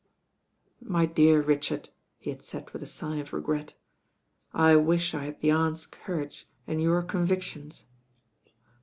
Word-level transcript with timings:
"My 0.81 1.05
dear 1.05 1.43
Richard," 1.43 1.89
he 2.17 2.31
had 2.31 2.41
said 2.41 2.71
with 2.71 2.81
a 2.81 2.87
sigh 2.87 3.17
of 3.17 3.33
regret, 3.33 3.75
"I 4.51 4.75
wish 4.75 5.13
I 5.13 5.25
had 5.25 5.41
the 5.41 5.51
Aunt's 5.51 5.85
courage 5.85 6.47
and 6.65 6.81
your 6.81 7.03
convictions." 7.03 7.85